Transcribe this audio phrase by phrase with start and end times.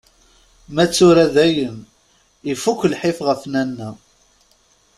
[0.73, 1.77] Ma d tura dayen,
[2.51, 3.89] ifuk lḥif ɣef Nanna.